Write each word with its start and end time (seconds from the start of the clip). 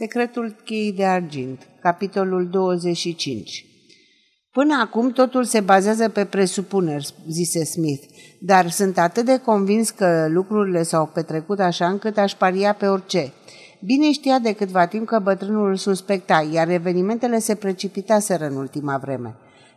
Secretul 0.00 0.56
cheii 0.64 0.92
de 0.92 1.04
argint, 1.04 1.68
capitolul 1.80 2.48
25 2.48 3.64
Până 4.50 4.74
acum 4.80 5.10
totul 5.10 5.44
se 5.44 5.60
bazează 5.60 6.08
pe 6.08 6.24
presupuneri, 6.24 7.14
zise 7.28 7.64
Smith, 7.64 8.02
dar 8.40 8.70
sunt 8.70 8.98
atât 8.98 9.24
de 9.24 9.38
convins 9.38 9.90
că 9.90 10.26
lucrurile 10.30 10.82
s-au 10.82 11.06
petrecut 11.06 11.60
așa 11.60 11.88
încât 11.88 12.18
aș 12.18 12.32
paria 12.32 12.72
pe 12.72 12.86
orice. 12.86 13.32
Bine 13.84 14.12
știa 14.12 14.38
de 14.38 14.52
câtva 14.52 14.86
timp 14.86 15.06
că 15.06 15.18
bătrânul 15.18 15.68
îl 15.68 15.76
suspecta, 15.76 16.48
iar 16.52 16.68
evenimentele 16.68 17.38
se 17.38 17.54
precipitaseră 17.54 18.46
în 18.46 18.56
ultima 18.56 18.96
vreme. 18.96 19.34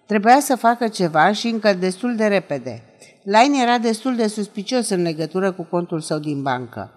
Trebuia 0.07 0.39
să 0.39 0.55
facă 0.55 0.87
ceva 0.87 1.31
și 1.31 1.47
încă 1.47 1.73
destul 1.73 2.15
de 2.15 2.25
repede. 2.25 2.83
Line 3.23 3.61
era 3.61 3.77
destul 3.77 4.15
de 4.15 4.27
suspicios 4.27 4.89
în 4.89 5.01
legătură 5.01 5.51
cu 5.51 5.63
contul 5.63 5.99
său 5.99 6.19
din 6.19 6.41
bancă. 6.41 6.91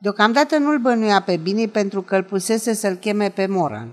Deocamdată 0.00 0.58
nu-l 0.58 0.78
bănuia 0.78 1.20
pe 1.20 1.36
Bini 1.36 1.68
pentru 1.68 2.02
că 2.02 2.16
îl 2.16 2.22
pusese 2.22 2.74
să-l 2.74 2.94
cheme 2.94 3.28
pe 3.28 3.46
Moran. 3.46 3.88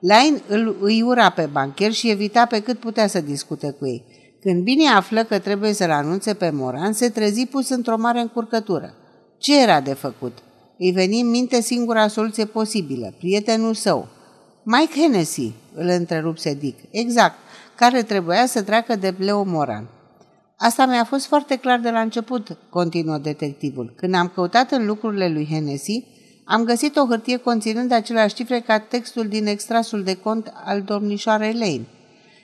Line 0.00 0.42
îl, 0.48 0.76
îi 0.80 1.02
ura 1.02 1.30
pe 1.30 1.48
bancher 1.52 1.92
și 1.92 2.10
evita 2.10 2.46
pe 2.46 2.60
cât 2.60 2.78
putea 2.78 3.06
să 3.06 3.20
discute 3.20 3.70
cu 3.70 3.86
ei. 3.86 4.04
Când 4.40 4.62
Bini 4.62 4.86
află 4.86 5.24
că 5.24 5.38
trebuie 5.38 5.72
să-l 5.72 5.90
anunțe 5.90 6.34
pe 6.34 6.50
Moran, 6.50 6.92
se 6.92 7.08
trezi 7.08 7.46
pus 7.46 7.68
într-o 7.68 7.96
mare 7.96 8.20
încurcătură. 8.20 8.94
Ce 9.38 9.62
era 9.62 9.80
de 9.80 9.92
făcut? 9.92 10.38
Îi 10.78 10.92
veni 10.92 11.20
în 11.20 11.30
minte 11.30 11.60
singura 11.60 12.08
soluție 12.08 12.44
posibilă, 12.44 13.14
prietenul 13.18 13.74
său. 13.74 14.08
Mike 14.62 15.00
Hennessy, 15.00 15.52
îl 15.74 15.88
întrerupse 15.88 16.54
Dick. 16.54 16.78
Exact, 16.90 17.34
care 17.76 18.02
trebuia 18.02 18.46
să 18.46 18.62
treacă 18.62 18.96
de 18.96 19.14
Leo 19.18 19.42
Moran. 19.42 19.88
Asta 20.60 20.86
mi-a 20.86 21.04
fost 21.04 21.26
foarte 21.26 21.56
clar 21.56 21.78
de 21.78 21.90
la 21.90 22.00
început, 22.00 22.56
continuă 22.70 23.18
detectivul. 23.18 23.92
Când 23.96 24.14
am 24.14 24.28
căutat 24.28 24.70
în 24.70 24.86
lucrurile 24.86 25.28
lui 25.28 25.46
Hennessy, 25.50 26.04
am 26.44 26.64
găsit 26.64 26.96
o 26.96 27.06
hârtie 27.06 27.36
conținând 27.36 27.92
aceleași 27.92 28.34
cifre 28.34 28.60
ca 28.60 28.78
textul 28.78 29.28
din 29.28 29.46
extrasul 29.46 30.02
de 30.02 30.14
cont 30.14 30.52
al 30.64 30.82
domnișoarei 30.82 31.52
Lane. 31.52 31.86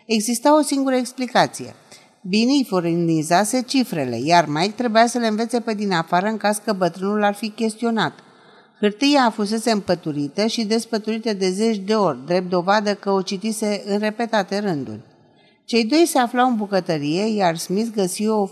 Exista 0.06 0.58
o 0.58 0.62
singură 0.62 0.94
explicație. 0.94 1.74
Bine 2.20 2.50
îi 2.50 2.66
furnizase 2.68 3.62
cifrele, 3.62 4.18
iar 4.18 4.46
Mike 4.46 4.72
trebuia 4.76 5.06
să 5.06 5.18
le 5.18 5.26
învețe 5.26 5.60
pe 5.60 5.74
din 5.74 5.92
afară 5.92 6.26
în 6.26 6.36
caz 6.36 6.56
că 6.64 6.72
bătrânul 6.72 7.24
ar 7.24 7.34
fi 7.34 7.50
chestionat. 7.50 8.12
Hârtia 8.80 9.24
a 9.24 9.30
fusese 9.30 9.70
împăturită 9.70 10.46
și 10.46 10.64
despăturită 10.64 11.32
de 11.32 11.50
zeci 11.50 11.78
de 11.78 11.94
ori, 11.94 12.26
drept 12.26 12.50
dovadă 12.50 12.94
că 12.94 13.10
o 13.10 13.22
citise 13.22 13.82
în 13.86 13.98
repetate 13.98 14.58
rânduri. 14.58 15.00
Cei 15.66 15.84
doi 15.84 16.06
se 16.06 16.18
aflau 16.18 16.48
în 16.48 16.56
bucătărie, 16.56 17.34
iar 17.34 17.56
Smith 17.56 17.94
găsi 17.94 18.28
o, 18.28 18.48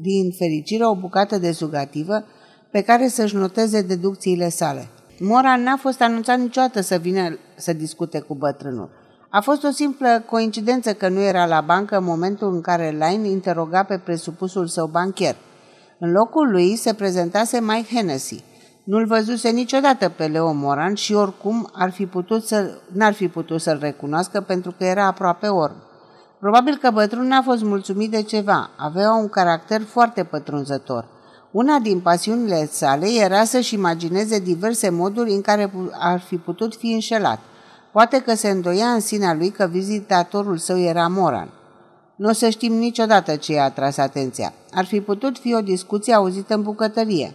din 0.00 0.30
fericire 0.38 0.86
o 0.86 0.94
bucată 0.94 1.38
de 1.38 1.52
sugativă 1.52 2.24
pe 2.70 2.82
care 2.82 3.08
să-și 3.08 3.36
noteze 3.36 3.82
deducțiile 3.82 4.48
sale. 4.48 4.88
Moran 5.18 5.62
n-a 5.62 5.76
fost 5.76 6.00
anunțat 6.00 6.38
niciodată 6.38 6.80
să 6.80 6.96
vină 6.96 7.38
să 7.56 7.72
discute 7.72 8.20
cu 8.20 8.34
bătrânul. 8.34 8.90
A 9.28 9.40
fost 9.40 9.64
o 9.64 9.70
simplă 9.70 10.22
coincidență 10.26 10.92
că 10.94 11.08
nu 11.08 11.20
era 11.20 11.46
la 11.46 11.60
bancă 11.60 11.96
în 11.96 12.04
momentul 12.04 12.54
în 12.54 12.60
care 12.60 12.90
Line 12.90 13.28
interoga 13.28 13.82
pe 13.82 13.98
presupusul 13.98 14.66
său 14.66 14.86
bancher. 14.86 15.36
În 15.98 16.12
locul 16.12 16.50
lui 16.50 16.76
se 16.76 16.94
prezentase 16.94 17.60
Mike 17.60 17.94
Hennessy. 17.94 18.44
Nu-l 18.84 19.06
văzuse 19.06 19.50
niciodată 19.50 20.08
pe 20.08 20.26
Leo 20.26 20.52
Moran 20.52 20.94
și 20.94 21.14
oricum 21.14 21.70
ar 21.72 21.90
fi 21.90 22.06
putut 22.06 22.44
să, 22.44 22.78
n-ar 22.92 23.12
fi 23.12 23.28
putut 23.28 23.60
să-l 23.60 23.78
recunoască 23.80 24.40
pentru 24.40 24.74
că 24.78 24.84
era 24.84 25.06
aproape 25.06 25.46
orb. 25.46 25.88
Probabil 26.40 26.76
că 26.76 26.90
bătrânul 26.90 27.26
n-a 27.26 27.42
fost 27.42 27.62
mulțumit 27.62 28.10
de 28.10 28.22
ceva. 28.22 28.70
Avea 28.76 29.12
un 29.12 29.28
caracter 29.28 29.82
foarte 29.82 30.24
pătrunzător. 30.24 31.04
Una 31.50 31.78
din 31.78 32.00
pasiunile 32.00 32.66
sale 32.66 33.06
era 33.22 33.44
să-și 33.44 33.74
imagineze 33.74 34.38
diverse 34.38 34.90
moduri 34.90 35.30
în 35.30 35.40
care 35.40 35.72
ar 35.92 36.20
fi 36.20 36.36
putut 36.36 36.74
fi 36.74 36.92
înșelat. 36.92 37.38
Poate 37.92 38.20
că 38.20 38.34
se 38.34 38.48
îndoia 38.48 38.86
în 38.86 39.00
sinea 39.00 39.34
lui 39.34 39.50
că 39.50 39.68
vizitatorul 39.70 40.56
său 40.56 40.78
era 40.78 41.08
Moran. 41.08 41.50
Nu 42.16 42.28
o 42.28 42.32
să 42.32 42.48
știm 42.48 42.72
niciodată 42.72 43.36
ce 43.36 43.52
i-a 43.52 43.64
atras 43.64 43.96
atenția. 43.96 44.52
Ar 44.74 44.84
fi 44.84 45.00
putut 45.00 45.38
fi 45.38 45.54
o 45.54 45.60
discuție 45.60 46.14
auzită 46.14 46.54
în 46.54 46.62
bucătărie. 46.62 47.34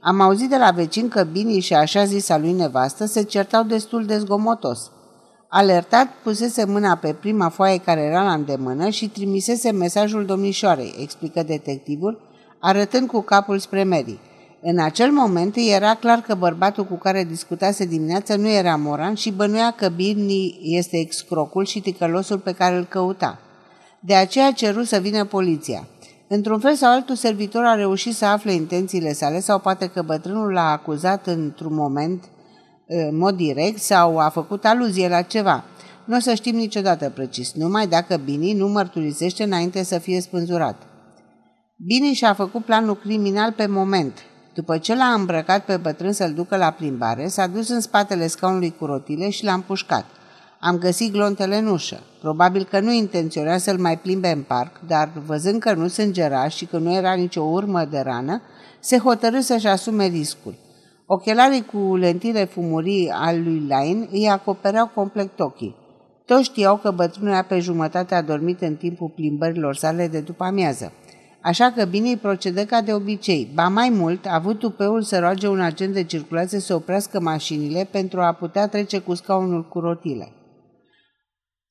Am 0.00 0.20
auzit 0.20 0.48
de 0.48 0.56
la 0.56 0.70
vecin 0.70 1.08
că 1.08 1.22
Bini 1.22 1.60
și 1.60 1.74
așa 1.74 2.04
zisa 2.04 2.38
lui 2.38 2.52
nevastă 2.52 3.04
se 3.04 3.22
certau 3.22 3.62
destul 3.62 4.04
de 4.04 4.18
zgomotos. 4.18 4.90
Alertat, 5.54 6.08
pusese 6.22 6.64
mâna 6.64 6.94
pe 6.96 7.12
prima 7.12 7.48
foaie 7.48 7.78
care 7.78 8.00
era 8.00 8.22
la 8.22 8.32
îndemână 8.32 8.88
și 8.88 9.08
trimisese 9.08 9.70
mesajul 9.70 10.24
domnișoarei, 10.24 10.94
explică 11.00 11.42
detectivul, 11.42 12.20
arătând 12.58 13.08
cu 13.08 13.20
capul 13.20 13.58
spre 13.58 13.84
Mary. 13.84 14.18
În 14.62 14.78
acel 14.78 15.10
moment 15.10 15.54
era 15.56 15.94
clar 15.94 16.18
că 16.18 16.34
bărbatul 16.34 16.84
cu 16.84 16.94
care 16.94 17.24
discutase 17.24 17.84
dimineața 17.84 18.36
nu 18.36 18.48
era 18.48 18.76
Moran 18.76 19.14
și 19.14 19.30
bănuia 19.30 19.70
că 19.70 19.88
Birni 19.88 20.58
este 20.62 20.98
excrocul 20.98 21.64
și 21.64 21.80
ticălosul 21.80 22.38
pe 22.38 22.52
care 22.52 22.76
îl 22.76 22.84
căuta. 22.84 23.38
De 24.00 24.14
aceea 24.14 24.52
ceru 24.52 24.82
să 24.82 24.98
vină 24.98 25.24
poliția. 25.24 25.86
Într-un 26.28 26.58
fel 26.58 26.74
sau 26.74 26.92
altul, 26.92 27.14
servitor 27.14 27.64
a 27.64 27.74
reușit 27.74 28.14
să 28.14 28.24
afle 28.24 28.52
intențiile 28.52 29.12
sale 29.12 29.40
sau 29.40 29.58
poate 29.58 29.86
că 29.86 30.02
bătrânul 30.02 30.52
l-a 30.52 30.70
acuzat 30.70 31.26
într-un 31.26 31.74
moment 31.74 32.24
în 32.86 33.16
mod 33.16 33.36
direct 33.36 33.78
sau 33.78 34.18
a 34.18 34.28
făcut 34.28 34.64
aluzie 34.64 35.08
la 35.08 35.22
ceva. 35.22 35.64
Nu 36.04 36.16
o 36.16 36.20
să 36.20 36.34
știm 36.34 36.54
niciodată 36.54 37.10
precis, 37.14 37.52
numai 37.52 37.86
dacă 37.86 38.20
Bini 38.24 38.52
nu 38.52 38.68
mărturisește 38.68 39.42
înainte 39.42 39.82
să 39.82 39.98
fie 39.98 40.20
spânzurat. 40.20 40.82
Bini 41.86 42.12
și-a 42.12 42.34
făcut 42.34 42.64
planul 42.64 42.96
criminal 42.96 43.52
pe 43.52 43.66
moment. 43.66 44.18
După 44.54 44.78
ce 44.78 44.94
l-a 44.94 45.04
îmbrăcat 45.04 45.64
pe 45.64 45.76
bătrân 45.76 46.12
să-l 46.12 46.32
ducă 46.32 46.56
la 46.56 46.70
plimbare, 46.70 47.28
s-a 47.28 47.46
dus 47.46 47.68
în 47.68 47.80
spatele 47.80 48.26
scaunului 48.26 48.74
cu 48.78 48.86
rotile 48.86 49.30
și 49.30 49.44
l-a 49.44 49.52
împușcat. 49.52 50.04
Am 50.60 50.78
găsit 50.78 51.12
glontele 51.12 51.56
în 51.56 51.66
ușă. 51.66 52.00
Probabil 52.20 52.64
că 52.64 52.80
nu 52.80 52.92
intenționa 52.92 53.58
să-l 53.58 53.78
mai 53.78 53.98
plimbe 53.98 54.28
în 54.30 54.42
parc, 54.42 54.80
dar 54.86 55.10
văzând 55.26 55.60
că 55.60 55.72
nu 55.72 55.88
sângera 55.88 56.48
și 56.48 56.64
că 56.64 56.78
nu 56.78 56.94
era 56.94 57.12
nicio 57.12 57.42
urmă 57.42 57.84
de 57.84 58.00
rană, 58.00 58.42
se 58.80 58.98
hotărâ 58.98 59.40
să-și 59.40 59.66
asume 59.66 60.06
riscul. 60.06 60.54
Ochelarii 61.06 61.64
cu 61.64 61.96
lentile 61.96 62.44
fumurii 62.44 63.10
al 63.10 63.42
lui 63.42 63.66
Lain 63.68 64.08
îi 64.10 64.28
acopereau 64.28 64.90
complet 64.94 65.40
ochii. 65.40 65.76
Toți 66.26 66.44
știau 66.44 66.76
că 66.76 66.90
bătrânul 66.90 67.30
era 67.30 67.42
pe 67.42 67.58
jumătate 67.58 68.14
adormit 68.14 68.60
în 68.60 68.76
timpul 68.76 69.12
plimbărilor 69.14 69.74
sale 69.74 70.08
de 70.08 70.20
după 70.20 70.44
amiază. 70.44 70.92
Așa 71.42 71.72
că 71.76 71.84
bine 71.84 72.08
îi 72.08 72.16
procedă 72.16 72.64
ca 72.64 72.80
de 72.80 72.92
obicei. 72.92 73.50
Ba 73.54 73.68
mai 73.68 73.88
mult, 73.88 74.26
a 74.26 74.34
avut 74.34 74.58
tupeul 74.58 75.02
să 75.02 75.18
roage 75.18 75.48
un 75.48 75.60
agent 75.60 75.94
de 75.94 76.04
circulație 76.04 76.58
să 76.58 76.74
oprească 76.74 77.20
mașinile 77.20 77.88
pentru 77.90 78.20
a 78.20 78.32
putea 78.32 78.68
trece 78.68 78.98
cu 78.98 79.14
scaunul 79.14 79.68
cu 79.68 79.80
rotile. 79.80 80.32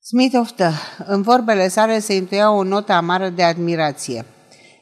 Smith 0.00 0.36
oftă. 0.40 0.70
În 1.06 1.22
vorbele 1.22 1.68
sale 1.68 1.98
se 1.98 2.16
intuia 2.16 2.52
o 2.52 2.62
notă 2.62 2.92
amară 2.92 3.28
de 3.28 3.42
admirație. 3.42 4.24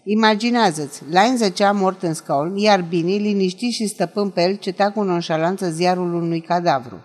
Imaginează-ți, 0.04 1.02
Lain 1.10 1.36
zăcea 1.36 1.72
mort 1.72 2.02
în 2.02 2.14
scaun, 2.14 2.56
iar 2.56 2.82
Bini, 2.88 3.18
liniștit 3.18 3.72
și 3.72 3.86
stăpân 3.86 4.30
pe 4.30 4.42
el, 4.42 4.54
cetea 4.54 4.92
cu 4.92 5.02
nonșalanță 5.02 5.70
ziarul 5.70 6.14
unui 6.14 6.40
cadavru. 6.40 7.00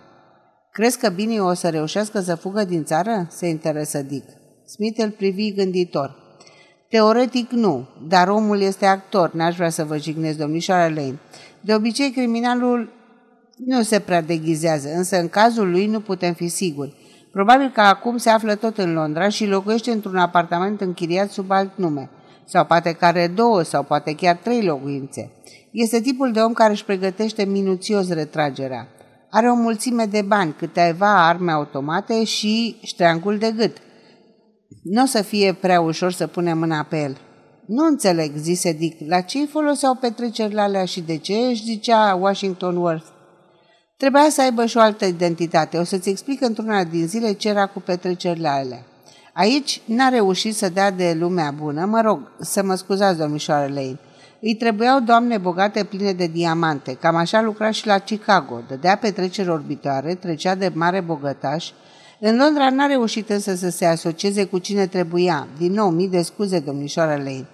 Crezi 0.71 0.97
că 0.99 1.09
Bini 1.09 1.39
o 1.39 1.53
să 1.53 1.69
reușească 1.69 2.19
să 2.19 2.35
fugă 2.35 2.63
din 2.63 2.83
țară? 2.83 3.27
se 3.29 3.47
interesă 3.47 4.01
Dick. 4.01 4.25
Smith 4.65 5.03
îl 5.03 5.09
privi 5.09 5.53
gânditor. 5.53 6.15
Teoretic 6.89 7.51
nu, 7.51 7.87
dar 8.07 8.27
omul 8.27 8.61
este 8.61 8.85
actor, 8.85 9.33
n-aș 9.33 9.55
vrea 9.55 9.69
să 9.69 9.83
vă 9.83 9.97
jignesc, 9.97 10.37
domnișoara 10.37 10.87
Lane. 10.87 11.19
De 11.61 11.73
obicei, 11.73 12.11
criminalul 12.11 12.93
nu 13.65 13.81
se 13.81 13.99
prea 13.99 14.21
deghizează, 14.21 14.89
însă 14.95 15.19
în 15.19 15.29
cazul 15.29 15.69
lui 15.69 15.87
nu 15.87 15.99
putem 15.99 16.33
fi 16.33 16.47
siguri. 16.47 16.95
Probabil 17.31 17.71
că 17.71 17.81
acum 17.81 18.17
se 18.17 18.29
află 18.29 18.55
tot 18.55 18.77
în 18.77 18.93
Londra 18.93 19.29
și 19.29 19.45
locuiește 19.45 19.91
într-un 19.91 20.17
apartament 20.17 20.81
închiriat 20.81 21.31
sub 21.31 21.51
alt 21.51 21.77
nume 21.77 22.09
sau 22.45 22.65
poate 22.65 22.91
că 22.91 23.05
are 23.05 23.27
două 23.27 23.61
sau 23.61 23.83
poate 23.83 24.15
chiar 24.15 24.35
trei 24.35 24.63
locuințe. 24.63 25.31
Este 25.71 26.01
tipul 26.01 26.31
de 26.31 26.39
om 26.39 26.53
care 26.53 26.71
își 26.71 26.85
pregătește 26.85 27.45
minuțios 27.45 28.09
retragerea. 28.09 28.87
Are 29.29 29.49
o 29.49 29.55
mulțime 29.55 30.05
de 30.05 30.21
bani, 30.21 30.55
câteva 30.57 31.27
arme 31.27 31.51
automate 31.51 32.23
și 32.23 32.79
ștreangul 32.83 33.37
de 33.37 33.51
gât. 33.57 33.77
Nu 34.83 35.01
o 35.03 35.05
să 35.05 35.21
fie 35.21 35.53
prea 35.53 35.81
ușor 35.81 36.11
să 36.11 36.27
punem 36.27 36.57
mâna 36.57 36.83
pe 36.83 37.01
el. 37.01 37.17
Nu 37.67 37.85
înțeleg, 37.85 38.35
zise 38.35 38.71
Dick, 38.71 39.07
la 39.07 39.21
ce 39.21 39.37
îi 39.37 39.47
foloseau 39.47 39.95
petrecerile 39.95 40.61
alea 40.61 40.85
și 40.85 41.01
de 41.01 41.17
ce 41.17 41.33
își 41.33 41.63
zicea 41.63 42.15
Washington 42.15 42.75
Worth? 42.75 43.05
Trebuia 43.97 44.29
să 44.29 44.41
aibă 44.41 44.65
și 44.65 44.77
o 44.77 44.79
altă 44.79 45.05
identitate. 45.05 45.77
O 45.77 45.83
să-ți 45.83 46.09
explic 46.09 46.41
într-una 46.41 46.83
din 46.83 47.07
zile 47.07 47.33
ce 47.33 47.49
era 47.49 47.65
cu 47.65 47.79
petrecerile 47.79 48.47
alea. 48.47 48.85
Aici 49.37 49.81
n-a 49.85 50.09
reușit 50.09 50.55
să 50.55 50.69
dea 50.69 50.91
de 50.91 51.15
lumea 51.19 51.51
bună, 51.51 51.85
mă 51.85 52.01
rog, 52.01 52.31
să 52.39 52.63
mă 52.63 52.75
scuzați, 52.75 53.17
domnișoară 53.17 53.73
Lane. 53.73 53.99
Îi 54.41 54.55
trebuiau 54.55 54.99
doamne 54.99 55.37
bogate 55.37 55.83
pline 55.83 56.13
de 56.13 56.27
diamante, 56.27 56.93
cam 56.93 57.15
așa 57.15 57.41
lucra 57.41 57.71
și 57.71 57.87
la 57.87 57.97
Chicago, 57.97 58.61
dădea 58.67 58.95
petreceri 58.97 59.49
orbitoare, 59.49 60.15
trecea 60.15 60.55
de 60.55 60.71
mare 60.73 61.01
bogătaș. 61.01 61.71
În 62.19 62.37
Londra 62.37 62.69
n-a 62.69 62.85
reușit 62.85 63.29
însă 63.29 63.55
să 63.55 63.69
se 63.69 63.85
asocieze 63.85 64.43
cu 64.43 64.57
cine 64.57 64.87
trebuia. 64.87 65.47
Din 65.57 65.71
nou, 65.73 65.89
mii 65.89 66.09
de 66.09 66.21
scuze, 66.21 66.59
domnișoară 66.59 67.15
Lane. 67.15 67.47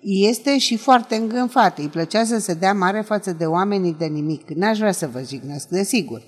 Este 0.00 0.58
și 0.58 0.76
foarte 0.76 1.14
îngânfat, 1.14 1.78
îi 1.78 1.88
plăcea 1.88 2.24
să 2.24 2.38
se 2.38 2.54
dea 2.54 2.72
mare 2.72 3.00
față 3.00 3.32
de 3.32 3.44
oamenii 3.44 3.96
de 3.98 4.06
nimic. 4.06 4.50
N-aș 4.50 4.78
vrea 4.78 4.92
să 4.92 5.08
vă 5.12 5.22
jignesc, 5.26 5.68
desigur. 5.68 6.22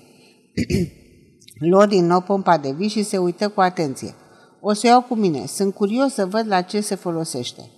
Luă 1.69 1.85
din 1.85 2.05
nou 2.05 2.21
pompa 2.21 2.57
de 2.57 2.71
vis 2.77 2.91
și 2.91 3.03
se 3.03 3.17
uită 3.17 3.49
cu 3.49 3.61
atenție. 3.61 4.13
O 4.59 4.73
să 4.73 4.87
iau 4.87 5.01
cu 5.01 5.15
mine. 5.15 5.45
Sunt 5.45 5.73
curios 5.73 6.13
să 6.13 6.25
văd 6.25 6.47
la 6.47 6.61
ce 6.61 6.81
se 6.81 6.95
folosește. 6.95 7.71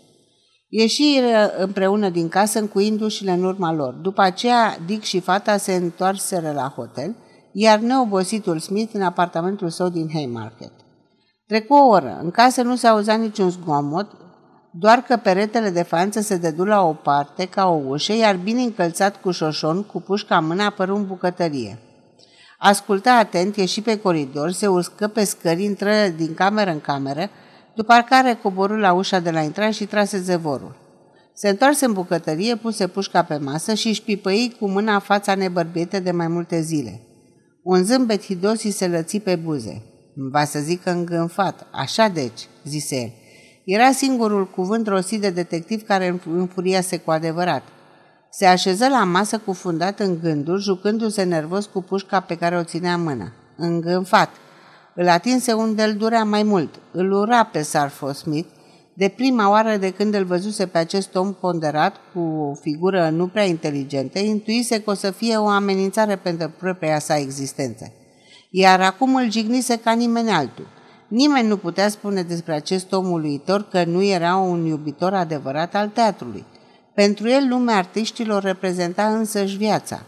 Ieși 0.68 1.20
împreună 1.58 2.10
din 2.10 2.28
casă, 2.28 2.60
încuindu-și-le 2.60 3.32
în 3.32 3.44
urma 3.44 3.74
lor. 3.74 3.94
După 3.94 4.22
aceea, 4.22 4.78
Dick 4.86 5.04
și 5.04 5.20
fata 5.20 5.58
se 5.58 5.74
întoarseră 5.74 6.52
la 6.52 6.74
hotel, 6.76 7.16
iar 7.52 7.80
neobositul 7.80 8.60
Smith 8.60 8.94
în 8.94 9.02
apartamentul 9.02 9.70
său 9.70 9.90
din 9.90 10.10
Haymarket. 10.14 10.72
Trecu 11.48 11.74
o 11.74 11.88
oră. 11.88 12.20
În 12.22 12.32
casă 12.32 12.62
nu 12.62 12.76
se 12.76 12.88
auzea 12.88 13.16
niciun 13.16 13.50
zgomot, 13.50 14.08
doar 14.72 14.98
că 14.98 15.18
peretele 15.18 15.70
de 15.70 15.84
față 15.84 16.22
se 16.22 16.38
dedu 16.38 16.64
la 16.64 16.82
o 16.82 16.94
parte 16.94 17.46
ca 17.46 17.68
o 17.68 17.82
ușă, 17.88 18.14
iar 18.14 18.36
bine 18.36 18.62
încălțat 18.62 19.22
cu 19.22 19.32
șoșon, 19.32 19.84
cu 19.84 20.02
pușca 20.02 20.38
în 20.38 20.48
mână, 20.48 20.64
apăru 20.64 20.96
în 20.96 21.06
bucătărie. 21.06 21.80
Ascultă 22.62 23.10
atent, 23.10 23.56
ieși 23.56 23.82
pe 23.82 24.00
coridor, 24.00 24.52
se 24.52 24.68
uscă 24.68 25.08
pe 25.08 25.24
scări, 25.24 25.64
intră 25.64 26.08
din 26.18 26.34
cameră 26.34 26.72
în 26.72 26.80
cameră, 26.80 27.30
după 27.76 28.06
care 28.10 28.40
coborâ 28.42 28.78
la 28.78 28.94
ușa 28.94 29.20
de 29.20 29.32
la 29.32 29.42
intrare 29.42 29.72
și 29.72 29.86
trase 29.86 30.20
zevorul. 30.20 30.76
Se 31.34 31.50
întoarse 31.50 31.86
în 31.86 31.94
bucătărie, 31.94 32.56
puse 32.56 32.88
pușca 32.88 33.24
pe 33.24 33.38
masă 33.38 33.74
și 33.74 33.88
își 33.88 34.02
pipăi 34.02 34.56
cu 34.60 34.70
mâna 34.70 35.00
fața 35.00 35.36
nebărbietă 35.36 36.00
de 36.00 36.12
mai 36.12 36.28
multe 36.28 36.62
zile. 36.62 37.02
Un 37.64 37.84
zâmbet 37.84 38.24
hidos 38.24 38.64
îi 38.64 38.72
se 38.72 38.88
lăți 38.88 39.18
pe 39.18 39.36
buze. 39.36 39.82
Va 40.32 40.44
să 40.44 40.60
zică 40.60 40.92
îngânfat. 40.92 41.68
Așa 41.72 42.08
deci, 42.08 42.48
zise 42.64 42.96
el. 42.96 43.12
Era 43.66 43.92
singurul 43.92 44.48
cuvânt 44.48 44.88
rosit 44.88 45.22
de 45.22 45.30
detectiv 45.30 45.84
care 45.84 46.20
înfuriase 46.26 46.98
cu 46.98 47.12
adevărat. 47.12 47.64
Se 48.32 48.46
așeză 48.46 48.88
la 48.88 49.04
masă 49.04 49.38
cufundat 49.38 50.00
în 50.00 50.20
gânduri, 50.22 50.62
jucându-se 50.62 51.24
nervos 51.24 51.66
cu 51.66 51.82
pușca 51.82 52.20
pe 52.20 52.36
care 52.36 52.58
o 52.58 52.64
ținea 52.64 52.94
în 52.94 53.04
mână. 53.04 53.34
Îngânfat. 53.58 54.30
Îl 54.96 55.08
atinse 55.08 55.54
unde 55.54 55.84
îl 55.84 55.94
durea 55.94 56.24
mai 56.24 56.44
mult. 56.44 56.80
Îl 56.92 57.12
ura 57.12 57.44
pe 57.44 57.62
Sarfo 57.62 58.12
Smith, 58.12 58.48
de 58.94 59.14
prima 59.16 59.50
oară 59.50 59.78
de 59.78 59.92
când 59.92 60.14
îl 60.14 60.24
văzuse 60.24 60.66
pe 60.66 60.78
acest 60.78 61.16
om 61.16 61.34
ponderat, 61.34 61.96
cu 62.14 62.20
o 62.20 62.54
figură 62.54 63.10
nu 63.10 63.28
prea 63.28 63.46
inteligentă, 63.46 64.20
intuise 64.20 64.82
că 64.82 64.90
o 64.90 64.94
să 64.94 65.12
fie 65.12 65.38
o 65.38 65.48
amenințare 65.48 66.16
pentru 66.16 66.52
propria 66.58 67.00
sa 67.00 67.18
existență. 67.18 67.92
Iar 68.50 68.82
acum 68.82 69.16
îl 69.16 69.32
jignise 69.32 69.78
ca 69.78 69.92
nimeni 69.92 70.30
altul. 70.30 70.68
Nimeni 71.08 71.48
nu 71.48 71.58
putea 71.58 71.90
spune 71.90 72.22
despre 72.22 72.54
acest 72.54 72.94
om 72.94 73.12
uluitor 73.12 73.68
că 73.68 73.84
nu 73.84 74.04
era 74.04 74.36
un 74.36 74.66
iubitor 74.66 75.14
adevărat 75.14 75.76
al 75.76 75.88
teatrului. 75.88 76.46
Pentru 77.00 77.30
el, 77.30 77.48
lumea 77.48 77.76
artiștilor 77.76 78.44
reprezenta 78.44 79.08
însăși 79.08 79.58
viața. 79.58 80.02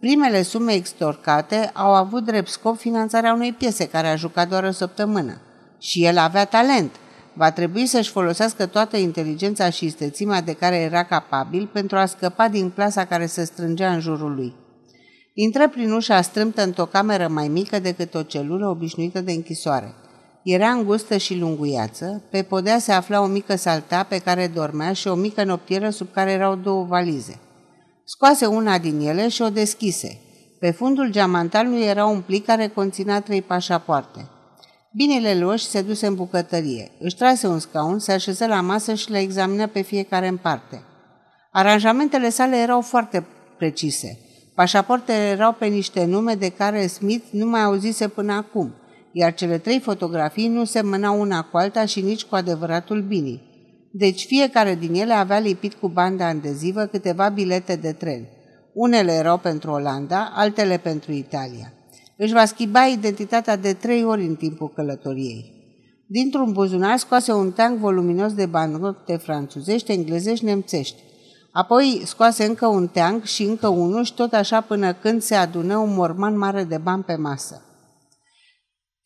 Primele 0.00 0.42
sume 0.42 0.72
extorcate 0.72 1.70
au 1.74 1.94
avut 1.94 2.24
drept 2.24 2.48
scop 2.48 2.78
finanțarea 2.78 3.32
unei 3.32 3.52
piese 3.52 3.88
care 3.88 4.08
a 4.08 4.16
jucat 4.16 4.48
doar 4.48 4.64
o 4.64 4.70
săptămână. 4.70 5.40
Și 5.78 6.04
el 6.04 6.18
avea 6.18 6.44
talent. 6.44 6.90
Va 7.32 7.50
trebui 7.50 7.86
să-și 7.86 8.10
folosească 8.10 8.66
toată 8.66 8.96
inteligența 8.96 9.70
și 9.70 9.84
istețimea 9.84 10.40
de 10.40 10.52
care 10.52 10.76
era 10.76 11.04
capabil 11.04 11.70
pentru 11.72 11.96
a 11.96 12.06
scăpa 12.06 12.48
din 12.48 12.70
plasa 12.70 13.04
care 13.04 13.26
se 13.26 13.44
strângea 13.44 13.92
în 13.92 14.00
jurul 14.00 14.34
lui. 14.34 14.54
Intră 15.34 15.68
prin 15.68 15.92
ușa 15.92 16.20
strâmtă 16.20 16.62
într-o 16.62 16.86
cameră 16.86 17.28
mai 17.28 17.48
mică 17.48 17.78
decât 17.78 18.14
o 18.14 18.22
celulă 18.22 18.66
obișnuită 18.66 19.20
de 19.20 19.32
închisoare– 19.32 19.94
era 20.50 20.70
îngustă 20.70 21.16
și 21.16 21.38
lunguiață, 21.38 22.22
pe 22.30 22.42
podea 22.42 22.78
se 22.78 22.92
afla 22.92 23.20
o 23.20 23.26
mică 23.26 23.56
saltea 23.56 24.02
pe 24.02 24.18
care 24.18 24.46
dormea 24.46 24.92
și 24.92 25.08
o 25.08 25.14
mică 25.14 25.44
noptieră 25.44 25.90
sub 25.90 26.12
care 26.12 26.30
erau 26.30 26.54
două 26.54 26.84
valize. 26.84 27.38
Scoase 28.04 28.46
una 28.46 28.78
din 28.78 29.00
ele 29.00 29.28
și 29.28 29.42
o 29.42 29.48
deschise. 29.48 30.20
Pe 30.60 30.70
fundul 30.70 31.10
geamantalului 31.10 31.82
era 31.82 32.06
un 32.06 32.20
plic 32.20 32.44
care 32.44 32.68
conținea 32.68 33.20
trei 33.20 33.42
pașapoarte. 33.42 34.28
Bine 34.92 35.18
le 35.18 35.38
luă 35.38 35.56
și 35.56 35.66
se 35.66 35.82
duse 35.82 36.06
în 36.06 36.14
bucătărie. 36.14 36.90
Își 36.98 37.16
trase 37.16 37.46
un 37.46 37.58
scaun, 37.58 37.98
se 37.98 38.12
așeză 38.12 38.46
la 38.46 38.60
masă 38.60 38.94
și 38.94 39.10
le 39.10 39.18
examină 39.18 39.66
pe 39.66 39.80
fiecare 39.80 40.28
în 40.28 40.36
parte. 40.36 40.82
Aranjamentele 41.52 42.30
sale 42.30 42.56
erau 42.56 42.80
foarte 42.80 43.26
precise. 43.58 44.18
Pașapoartele 44.54 45.28
erau 45.28 45.52
pe 45.52 45.66
niște 45.66 46.04
nume 46.04 46.34
de 46.34 46.48
care 46.48 46.86
Smith 46.86 47.24
nu 47.30 47.46
mai 47.46 47.62
auzise 47.62 48.08
până 48.08 48.32
acum– 48.32 48.74
iar 49.18 49.34
cele 49.34 49.58
trei 49.58 49.80
fotografii 49.80 50.48
nu 50.48 50.64
semănau 50.64 51.20
una 51.20 51.42
cu 51.42 51.56
alta 51.56 51.84
și 51.84 52.00
nici 52.00 52.24
cu 52.24 52.34
adevăratul 52.34 53.02
Bini. 53.02 53.42
Deci 53.92 54.24
fiecare 54.24 54.74
din 54.74 54.94
ele 54.94 55.12
avea 55.12 55.38
lipit 55.38 55.74
cu 55.74 55.88
banda 55.88 56.26
adezivă 56.26 56.84
câteva 56.84 57.28
bilete 57.28 57.76
de 57.76 57.92
tren. 57.92 58.28
Unele 58.74 59.12
erau 59.12 59.38
pentru 59.38 59.70
Olanda, 59.70 60.32
altele 60.34 60.76
pentru 60.76 61.12
Italia. 61.12 61.72
Își 62.16 62.32
va 62.32 62.44
schimba 62.44 62.86
identitatea 62.86 63.56
de 63.56 63.72
trei 63.72 64.04
ori 64.04 64.26
în 64.26 64.34
timpul 64.34 64.72
călătoriei. 64.74 65.52
Dintr-un 66.06 66.52
buzunar 66.52 66.96
scoase 66.96 67.32
un 67.32 67.50
tank 67.50 67.78
voluminos 67.78 68.32
de 68.32 68.46
bannote 68.46 69.16
franțuzești, 69.16 69.92
englezești, 69.92 70.44
nemțești. 70.44 71.02
Apoi 71.52 72.02
scoase 72.04 72.44
încă 72.44 72.66
un 72.66 72.86
tank 72.86 73.24
și 73.24 73.42
încă 73.42 73.68
unul 73.68 74.04
și 74.04 74.14
tot 74.14 74.32
așa 74.32 74.60
până 74.60 74.92
când 74.92 75.22
se 75.22 75.34
adună 75.34 75.76
un 75.76 75.94
morman 75.94 76.38
mare 76.38 76.64
de 76.64 76.78
bani 76.78 77.02
pe 77.02 77.16
masă. 77.16 77.62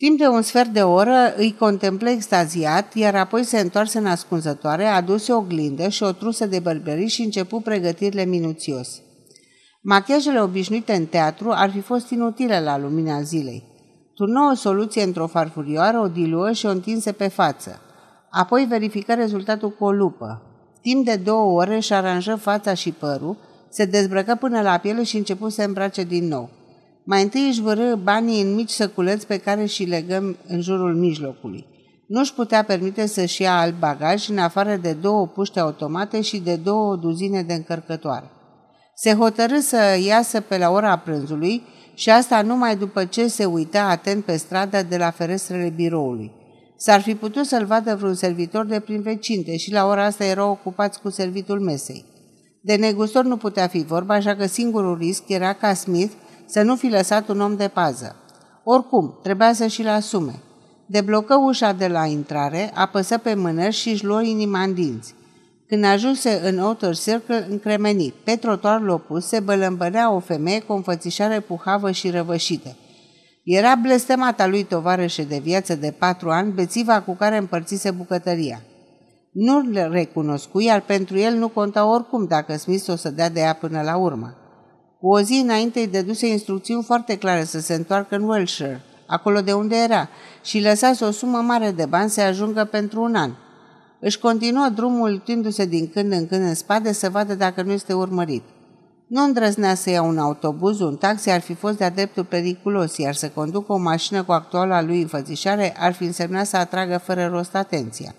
Timp 0.03 0.19
de 0.19 0.29
un 0.29 0.43
sfert 0.43 0.69
de 0.69 0.83
oră 0.83 1.35
îi 1.37 1.55
contemplă 1.59 2.11
extaziat, 2.11 2.95
iar 2.95 3.15
apoi 3.15 3.45
se 3.45 3.59
întoarse 3.61 3.99
în 3.99 4.07
ascunzătoare, 4.07 4.85
aduse 4.85 5.33
o 5.33 5.41
glindă 5.41 5.89
și 5.89 6.03
o 6.03 6.13
trusă 6.13 6.47
de 6.47 6.59
bărbării 6.59 7.09
și 7.09 7.23
începu 7.23 7.61
pregătirile 7.61 8.25
minuțios. 8.25 9.01
Machiajele 9.83 10.41
obișnuite 10.41 10.93
în 10.93 11.07
teatru 11.07 11.51
ar 11.51 11.71
fi 11.71 11.81
fost 11.81 12.11
inutile 12.11 12.61
la 12.61 12.79
lumina 12.79 13.23
zilei. 13.23 13.65
Turnă 14.15 14.49
o 14.53 14.55
soluție 14.55 15.03
într-o 15.03 15.27
farfurioară, 15.27 15.99
o 15.99 16.09
diluă 16.09 16.53
și 16.53 16.67
o 16.67 16.71
întinse 16.71 17.13
pe 17.13 17.29
față. 17.29 17.81
Apoi 18.31 18.65
verifică 18.65 19.15
rezultatul 19.15 19.71
cu 19.71 19.85
o 19.85 19.93
lupă. 19.93 20.43
Timp 20.81 21.05
de 21.05 21.17
două 21.17 21.61
ore 21.61 21.77
își 21.77 21.93
aranjă 21.93 22.35
fața 22.35 22.75
și 22.75 22.91
părul, 22.91 23.37
se 23.69 23.85
dezbrăcă 23.85 24.35
până 24.41 24.61
la 24.61 24.79
piele 24.79 25.03
și 25.03 25.17
începu 25.17 25.49
să 25.49 25.63
îmbrace 25.63 26.03
din 26.03 26.29
nou. 26.29 26.51
Mai 27.05 27.23
întâi 27.23 27.49
își 27.49 27.61
vără 27.61 27.95
banii 28.03 28.43
în 28.43 28.55
mici 28.55 28.71
săculeți 28.71 29.27
pe 29.27 29.39
care 29.39 29.67
și 29.67 29.85
legăm 29.85 30.37
în 30.47 30.61
jurul 30.61 30.95
mijlocului. 30.95 31.67
Nu 32.07 32.21
își 32.21 32.35
putea 32.35 32.63
permite 32.63 33.07
să-și 33.07 33.43
ia 33.43 33.59
alt 33.59 33.79
bagaj 33.79 34.29
în 34.29 34.39
afară 34.39 34.77
de 34.77 34.93
două 34.93 35.27
puște 35.27 35.61
automate 35.61 36.21
și 36.21 36.39
de 36.39 36.57
două 36.57 36.97
duzine 36.97 37.43
de 37.43 37.53
încărcătoare. 37.53 38.31
Se 38.95 39.15
hotărâ 39.15 39.59
să 39.59 39.99
iasă 40.07 40.41
pe 40.41 40.59
la 40.59 40.71
ora 40.71 40.97
prânzului 40.97 41.63
și 41.95 42.11
asta 42.11 42.43
numai 42.43 42.77
după 42.77 43.05
ce 43.05 43.27
se 43.27 43.45
uita 43.45 43.83
atent 43.83 44.25
pe 44.25 44.37
stradă 44.37 44.83
de 44.89 44.97
la 44.97 45.11
ferestrele 45.11 45.73
biroului. 45.77 46.33
S-ar 46.77 47.01
fi 47.01 47.15
putut 47.15 47.47
să-l 47.47 47.65
vadă 47.65 47.95
vreun 47.95 48.15
servitor 48.15 48.67
de 48.67 48.81
prin 48.81 49.03
vecinte 49.03 49.57
și 49.57 49.73
la 49.73 49.87
ora 49.87 50.05
asta 50.05 50.25
erau 50.25 50.51
ocupați 50.51 51.01
cu 51.01 51.11
servitul 51.11 51.61
mesei. 51.61 52.05
De 52.63 52.75
negustor 52.75 53.25
nu 53.25 53.37
putea 53.37 53.67
fi 53.67 53.85
vorba, 53.85 54.15
așa 54.15 54.37
că 54.37 54.47
singurul 54.47 54.99
risc 54.99 55.29
era 55.29 55.53
ca 55.53 55.75
Smith 55.75 56.13
să 56.53 56.63
nu 56.63 56.77
fi 56.77 56.89
lăsat 56.89 57.29
un 57.29 57.41
om 57.41 57.57
de 57.57 57.69
pază. 57.69 58.17
Oricum, 58.65 59.19
trebuia 59.23 59.53
să 59.53 59.67
și-l 59.67 59.89
asume. 59.89 60.35
Deblocă 60.87 61.37
ușa 61.37 61.73
de 61.73 61.87
la 61.87 62.05
intrare, 62.05 62.71
apăsă 62.75 63.19
pe 63.19 63.35
mânări 63.35 63.75
și 63.75 63.89
își 63.89 64.05
luă 64.05 64.23
inima 64.23 64.63
în 64.63 64.75
dinți. 64.75 65.15
Când 65.69 65.85
ajunse 65.85 66.41
în 66.45 66.59
Outer 66.59 66.97
Circle, 66.97 67.47
încremeni. 67.51 68.15
Pe 68.25 68.37
trotuarul 68.37 68.89
opus 68.89 69.27
se 69.27 69.41
bălămbănea 69.41 70.13
o 70.13 70.19
femeie 70.19 70.61
cu 70.61 70.73
o 70.73 70.77
înfățișare 70.77 71.41
puhavă 71.41 71.91
și 71.91 72.11
răvășită. 72.11 72.77
Era 73.45 73.75
blestemata 73.75 74.47
lui 74.47 74.63
tovarășe 74.63 75.23
de 75.23 75.39
viață 75.43 75.75
de 75.75 75.95
patru 75.99 76.31
ani, 76.31 76.53
bețiva 76.53 77.01
cu 77.01 77.15
care 77.15 77.37
împărțise 77.37 77.91
bucătăria. 77.91 78.61
Nu 79.33 79.61
le 79.61 79.83
recunoscu, 79.83 80.61
iar 80.61 80.81
pentru 80.81 81.19
el 81.19 81.35
nu 81.35 81.49
conta 81.49 81.87
oricum 81.87 82.27
dacă 82.27 82.57
Smith 82.57 82.89
o 82.89 82.97
să 82.97 83.11
dea 83.11 83.31
de 83.31 83.41
ea 83.41 83.53
până 83.53 83.83
la 83.83 83.97
urmă. 83.97 84.37
Cu 85.03 85.09
o 85.09 85.21
zi 85.21 85.41
înainte 85.45 85.81
îi 85.81 85.87
dăduse 85.87 86.27
instrucțiuni 86.27 86.83
foarte 86.83 87.19
clare 87.19 87.45
să 87.45 87.61
se 87.61 87.75
întoarcă 87.75 88.15
în 88.15 88.23
Wiltshire, 88.23 88.81
acolo 89.07 89.41
de 89.41 89.53
unde 89.53 89.77
era, 89.77 90.09
și 90.43 90.61
lăsase 90.61 91.05
o 91.05 91.11
sumă 91.11 91.39
mare 91.39 91.71
de 91.71 91.85
bani 91.85 92.11
să 92.11 92.21
ajungă 92.21 92.65
pentru 92.65 93.03
un 93.03 93.15
an. 93.15 93.31
Își 94.01 94.19
continuă 94.19 94.69
drumul 94.75 95.11
uitându-se 95.11 95.65
din 95.65 95.89
când 95.89 96.13
în 96.13 96.27
când 96.27 96.43
în 96.43 96.55
spate 96.55 96.93
să 96.93 97.11
vadă 97.11 97.35
dacă 97.35 97.63
nu 97.63 97.73
este 97.73 97.93
urmărit. 97.93 98.43
Nu 99.07 99.23
îndrăznea 99.23 99.75
să 99.75 99.91
ia 99.91 100.03
un 100.03 100.19
autobuz, 100.19 100.81
un 100.81 100.97
taxi 100.97 101.31
ar 101.31 101.41
fi 101.41 101.55
fost 101.55 101.77
de-a 101.77 101.91
dreptul 101.91 102.25
periculos, 102.25 102.97
iar 102.97 103.15
să 103.15 103.29
conducă 103.29 103.73
o 103.73 103.79
mașină 103.79 104.23
cu 104.23 104.33
actuala 104.33 104.83
lui 104.83 105.01
înfățișare 105.01 105.75
ar 105.79 105.93
fi 105.93 106.05
însemnat 106.05 106.47
să 106.47 106.57
atragă 106.57 106.99
fără 106.99 107.27
rost 107.27 107.55
atenția. 107.55 108.15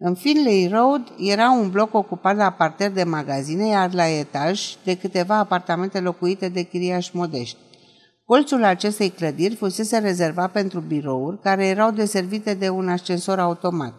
În 0.00 0.14
Finley 0.14 0.68
Road 0.68 1.12
era 1.18 1.50
un 1.50 1.70
bloc 1.70 1.94
ocupat 1.94 2.36
la 2.36 2.50
parter 2.50 2.90
de 2.90 3.02
magazine, 3.02 3.66
iar 3.66 3.94
la 3.94 4.08
etaj 4.08 4.60
de 4.84 4.96
câteva 4.96 5.38
apartamente 5.38 6.00
locuite 6.00 6.48
de 6.48 6.62
chiriași 6.62 7.16
modești. 7.16 7.56
Colțul 8.24 8.64
acestei 8.64 9.08
clădiri 9.08 9.54
fusese 9.54 9.98
rezervat 9.98 10.52
pentru 10.52 10.80
birouri 10.80 11.40
care 11.40 11.66
erau 11.66 11.90
deservite 11.90 12.54
de 12.54 12.68
un 12.68 12.88
ascensor 12.88 13.38
automat. 13.38 13.94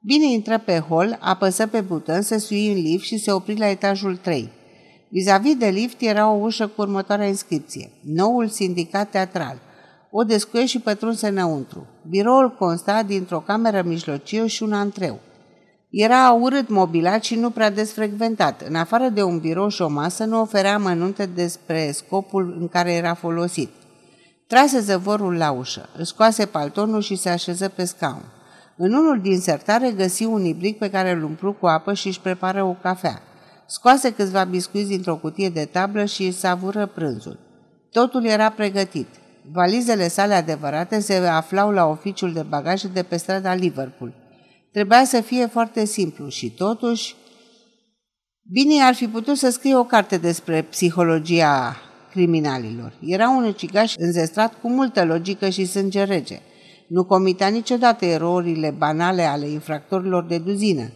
Bine 0.00 0.32
intră 0.32 0.58
pe 0.58 0.78
hol, 0.78 1.18
apăsă 1.20 1.66
pe 1.66 1.80
buton, 1.80 2.22
se 2.22 2.38
sui 2.38 2.72
în 2.72 2.80
lift 2.82 3.04
și 3.04 3.18
se 3.18 3.32
opri 3.32 3.58
la 3.58 3.68
etajul 3.68 4.16
3. 4.16 4.50
Vis-a-vis 5.10 5.56
de 5.56 5.68
lift 5.68 6.00
era 6.00 6.30
o 6.30 6.36
ușă 6.36 6.66
cu 6.66 6.80
următoarea 6.80 7.26
inscripție. 7.26 7.90
Noul 8.02 8.48
sindicat 8.48 9.10
teatral. 9.10 9.65
O 10.18 10.24
descuie 10.24 10.66
și 10.66 10.80
pătrunse 10.80 11.28
înăuntru. 11.28 11.86
Biroul 12.08 12.54
consta 12.58 13.02
dintr-o 13.02 13.40
cameră 13.40 13.82
mijlocie 13.82 14.46
și 14.46 14.62
un 14.62 14.72
antreu. 14.72 15.18
Era 15.90 16.30
urât 16.40 16.68
mobilat 16.68 17.22
și 17.22 17.34
nu 17.34 17.50
prea 17.50 17.70
desfrecventat. 17.70 18.62
În 18.68 18.74
afară 18.74 19.08
de 19.08 19.22
un 19.22 19.38
birou 19.38 19.68
și 19.68 19.82
o 19.82 19.88
masă, 19.88 20.24
nu 20.24 20.40
oferea 20.40 20.78
mănunte 20.78 21.26
despre 21.26 21.90
scopul 21.92 22.56
în 22.60 22.68
care 22.68 22.92
era 22.92 23.14
folosit. 23.14 23.70
Trase 24.46 24.80
zăvorul 24.80 25.36
la 25.36 25.50
ușă, 25.50 25.88
își 25.96 26.06
scoase 26.06 26.46
paltonul 26.46 27.00
și 27.00 27.16
se 27.16 27.28
așeză 27.28 27.68
pe 27.68 27.84
scaun. 27.84 28.24
În 28.76 28.92
unul 28.92 29.20
din 29.20 29.40
sertare 29.40 29.90
găsi 29.90 30.24
un 30.24 30.44
ibric 30.44 30.78
pe 30.78 30.90
care 30.90 31.10
îl 31.10 31.24
umplu 31.24 31.52
cu 31.52 31.66
apă 31.66 31.94
și 31.94 32.06
își 32.06 32.20
prepară 32.20 32.64
o 32.64 32.76
cafea. 32.82 33.22
Scoase 33.66 34.12
câțiva 34.12 34.44
biscuiți 34.44 34.88
dintr-o 34.88 35.16
cutie 35.16 35.48
de 35.48 35.64
tablă 35.72 36.04
și 36.04 36.26
își 36.26 36.38
savură 36.38 36.86
prânzul. 36.86 37.38
Totul 37.90 38.24
era 38.24 38.50
pregătit. 38.50 39.08
Valizele 39.52 40.08
sale 40.08 40.34
adevărate 40.34 41.00
se 41.00 41.14
aflau 41.14 41.70
la 41.70 41.84
oficiul 41.84 42.32
de 42.32 42.42
bagaje 42.42 42.88
de 42.88 43.02
pe 43.02 43.16
strada 43.16 43.54
Liverpool. 43.54 44.12
Trebuia 44.72 45.04
să 45.04 45.20
fie 45.20 45.46
foarte 45.46 45.84
simplu 45.84 46.28
și 46.28 46.50
totuși... 46.50 47.14
Bine 48.52 48.82
ar 48.82 48.94
fi 48.94 49.06
putut 49.06 49.36
să 49.36 49.50
scrie 49.50 49.76
o 49.76 49.84
carte 49.84 50.16
despre 50.16 50.62
psihologia 50.62 51.76
criminalilor. 52.10 52.92
Era 53.00 53.28
un 53.28 53.44
ucigaș 53.44 53.94
înzestrat 53.98 54.54
cu 54.60 54.68
multă 54.68 55.04
logică 55.04 55.48
și 55.48 55.64
sânge 55.64 56.02
rege. 56.02 56.40
Nu 56.88 57.04
comita 57.04 57.46
niciodată 57.46 58.04
erorile 58.04 58.70
banale 58.70 59.22
ale 59.22 59.48
infractorilor 59.48 60.24
de 60.24 60.38
duzină. 60.38 60.90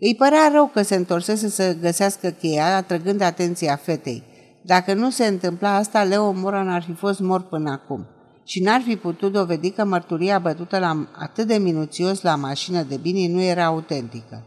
Îi 0.00 0.14
părea 0.14 0.50
rău 0.52 0.66
că 0.66 0.82
se 0.82 0.94
întorsese 0.94 1.48
să 1.48 1.76
găsească 1.80 2.28
cheia, 2.30 2.76
atrăgând 2.76 3.20
atenția 3.20 3.76
fetei. 3.76 4.22
Dacă 4.66 4.94
nu 4.94 5.10
se 5.10 5.26
întâmpla 5.26 5.74
asta, 5.74 6.02
Leo 6.02 6.32
Moran 6.32 6.68
ar 6.68 6.82
fi 6.82 6.92
fost 6.92 7.20
mort 7.20 7.48
până 7.48 7.70
acum 7.70 8.06
și 8.44 8.62
n-ar 8.62 8.80
fi 8.80 8.96
putut 8.96 9.32
dovedi 9.32 9.70
că 9.70 9.84
mărturia 9.84 10.38
bătută 10.38 10.78
la, 10.78 11.06
atât 11.18 11.46
de 11.46 11.54
minuțios 11.54 12.22
la 12.22 12.36
mașină 12.36 12.82
de 12.82 12.96
bine 12.96 13.32
nu 13.32 13.42
era 13.42 13.64
autentică. 13.64 14.42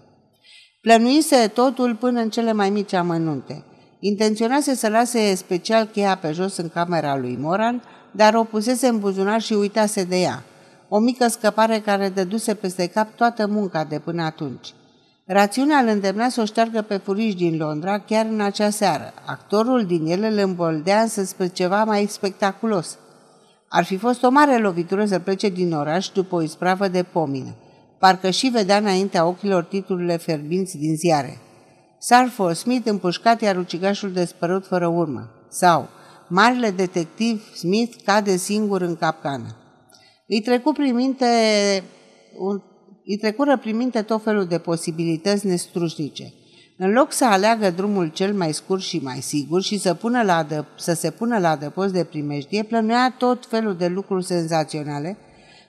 Plănuise 0.81 1.51
totul 1.53 1.95
până 1.95 2.19
în 2.19 2.29
cele 2.29 2.53
mai 2.53 2.69
mici 2.69 2.93
amănunte. 2.93 3.63
Intenționase 3.99 4.75
să 4.75 4.89
lase 4.89 5.35
special 5.35 5.85
cheia 5.85 6.17
pe 6.17 6.31
jos 6.31 6.57
în 6.57 6.69
camera 6.69 7.17
lui 7.17 7.37
Moran, 7.39 7.83
dar 8.11 8.33
o 8.33 8.43
pusese 8.43 8.87
în 8.87 8.99
buzunar 8.99 9.41
și 9.41 9.53
uitase 9.53 10.03
de 10.03 10.21
ea. 10.21 10.43
O 10.89 10.99
mică 10.99 11.27
scăpare 11.27 11.79
care 11.79 12.09
dăduse 12.09 12.53
peste 12.53 12.87
cap 12.87 13.15
toată 13.15 13.47
munca 13.47 13.83
de 13.83 13.99
până 13.99 14.23
atunci. 14.23 14.73
Rațiunea 15.29 15.77
îl 15.77 15.87
îndemna 15.87 16.29
să 16.29 16.41
o 16.41 16.45
șteargă 16.45 16.81
pe 16.81 16.97
furiș 16.97 17.35
din 17.35 17.57
Londra 17.57 17.99
chiar 17.99 18.25
în 18.25 18.41
acea 18.41 18.69
seară. 18.69 19.13
Actorul 19.25 19.85
din 19.85 20.05
ele 20.05 20.27
îl 20.27 20.37
îmboldea 20.37 21.01
însă 21.01 21.23
spre 21.23 21.47
ceva 21.47 21.83
mai 21.83 22.05
spectaculos. 22.05 22.97
Ar 23.69 23.83
fi 23.83 23.97
fost 23.97 24.23
o 24.23 24.29
mare 24.29 24.57
lovitură 24.57 25.05
să 25.05 25.19
plece 25.19 25.49
din 25.49 25.73
oraș 25.73 26.09
după 26.09 26.35
o 26.35 26.41
ispravă 26.41 26.87
de 26.87 27.03
pomină. 27.03 27.55
Parcă 27.99 28.29
și 28.29 28.47
vedea 28.47 28.77
înaintea 28.77 29.25
ochilor 29.25 29.63
titlurile 29.63 30.17
ferbinți 30.17 30.77
din 30.77 30.95
ziare. 30.95 31.37
Sarford 31.99 32.55
Smith 32.55 32.89
împușcat 32.89 33.41
iar 33.41 33.57
ucigașul 33.57 34.11
despărut 34.11 34.65
fără 34.65 34.87
urmă. 34.87 35.29
Sau 35.49 35.87
Marele 36.27 36.69
detectiv 36.69 37.53
Smith 37.55 37.95
cade 38.03 38.35
singur 38.35 38.81
în 38.81 38.95
capcană. 38.95 39.55
Îi 40.27 40.41
trecu 40.41 40.71
prin 40.71 40.95
minte 40.95 41.25
un 42.37 42.61
îi 43.07 43.17
trecură 43.17 43.57
prin 43.57 43.77
minte 43.77 44.01
tot 44.01 44.23
felul 44.23 44.45
de 44.45 44.57
posibilități 44.57 45.45
nestrușnice. 45.45 46.33
În 46.77 46.91
loc 46.91 47.11
să 47.11 47.25
aleagă 47.25 47.69
drumul 47.69 48.07
cel 48.07 48.33
mai 48.33 48.53
scurt 48.53 48.81
și 48.81 48.99
mai 49.03 49.21
sigur 49.21 49.61
și 49.61 49.77
să, 49.77 49.93
pună 49.93 50.23
la 50.23 50.37
adă, 50.37 50.67
să 50.77 50.93
se 50.93 51.11
pună 51.11 51.39
la 51.39 51.49
adăpost 51.49 51.93
de 51.93 52.03
primejdie, 52.03 52.63
plănuia 52.63 53.15
tot 53.17 53.45
felul 53.49 53.75
de 53.75 53.87
lucruri 53.87 54.25
senzaționale, 54.25 55.17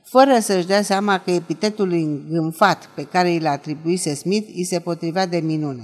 fără 0.02 0.38
să-și 0.40 0.66
dea 0.66 0.83
seama 0.83 1.18
că 1.18 1.30
epitetul 1.30 1.90
îngânfat 1.90 2.88
pe 2.95 3.04
care 3.04 3.30
îl 3.30 3.47
atribuise 3.47 4.14
Smith 4.14 4.49
îi 4.54 4.64
se 4.64 4.78
potrivea 4.78 5.26
de 5.26 5.38
minune. 5.38 5.83